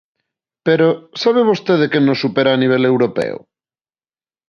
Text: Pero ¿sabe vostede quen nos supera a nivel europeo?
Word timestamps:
Pero 0.67 0.87
¿sabe 1.21 1.41
vostede 1.51 1.85
quen 1.91 2.03
nos 2.07 2.21
supera 2.23 2.51
a 2.53 2.61
nivel 2.63 2.83
europeo? 2.91 3.37